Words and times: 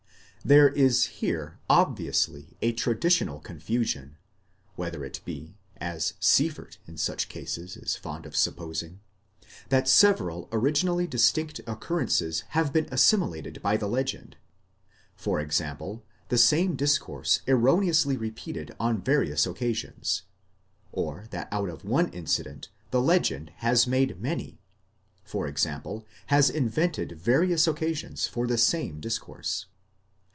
There 0.43 0.69
is 0.69 1.05
here 1.21 1.59
obviously 1.69 2.57
a 2.63 2.73
traditional 2.73 3.39
confusion, 3.39 4.17
whether 4.75 5.05
it 5.05 5.21
be 5.23 5.55
(as 5.77 6.15
Sieffert 6.19 6.79
in 6.87 6.97
such 6.97 7.29
cases 7.29 7.77
is 7.77 7.95
fond 7.95 8.25
of 8.25 8.35
supposing) 8.35 9.01
that 9.69 9.87
several 9.87 10.49
originally 10.51 11.05
distinct 11.05 11.59
occurrences 11.67 12.41
have 12.57 12.73
been 12.73 12.87
assimilated 12.91 13.61
by 13.61 13.77
the 13.77 13.87
legend, 13.87 14.35
1.6, 15.19 16.01
the 16.29 16.37
same 16.39 16.75
discourse 16.75 17.41
erroneously 17.47 18.17
repeated 18.17 18.75
on 18.79 18.99
various 18.99 19.45
occasions; 19.45 20.23
or 20.91 21.27
that 21.29 21.49
out 21.51 21.69
of 21.69 21.85
one 21.85 22.09
incident 22.13 22.69
the 22.89 22.99
legend 23.01 23.51
has 23.57 23.85
made 23.85 24.19
many, 24.19 24.59
i.e. 25.31 26.01
has 26.25 26.49
invented 26.49 27.11
various 27.11 27.67
occasions 27.67 28.25
for 28.25 28.47
the 28.47 28.57
same 28.57 28.99
discourse. 28.99 29.67